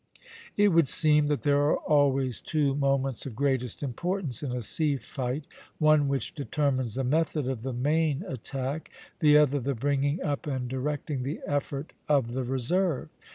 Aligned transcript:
It 0.57 0.69
would 0.69 0.87
seem 0.87 1.27
that 1.27 1.43
there 1.43 1.61
are 1.61 1.77
always 1.77 2.41
two 2.41 2.73
moments 2.73 3.27
of 3.27 3.35
greatest 3.35 3.83
importance 3.83 4.41
in 4.41 4.51
a 4.51 4.63
sea 4.63 4.97
fight; 4.97 5.45
one 5.77 6.07
which 6.07 6.33
determines 6.33 6.95
the 6.95 7.03
method 7.03 7.47
of 7.47 7.61
the 7.61 7.71
main 7.71 8.23
attack, 8.27 8.89
the 9.19 9.37
other 9.37 9.59
the 9.59 9.75
bringing 9.75 10.19
up 10.23 10.47
and 10.47 10.67
directing 10.67 11.21
the 11.21 11.39
effort 11.45 11.93
of 12.09 12.31
the 12.31 12.43
reserve. 12.43 13.09